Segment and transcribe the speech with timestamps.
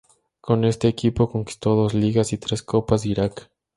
[0.41, 3.51] Con este equipo conquistó dos Ligas y tres Copas de Irak.